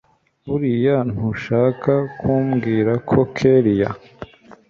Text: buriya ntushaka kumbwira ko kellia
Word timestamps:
buriya 0.47 0.97
ntushaka 1.11 1.93
kumbwira 2.19 2.93
ko 3.09 3.19
kellia 3.35 3.89